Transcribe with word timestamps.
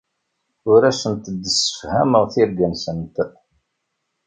Ur 0.71 0.81
asent-d-ssefhameɣ 0.89 2.23
tirga-nsent. 2.33 3.15